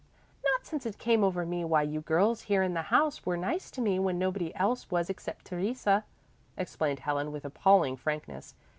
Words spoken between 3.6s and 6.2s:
to me when nobody else was except Theresa,"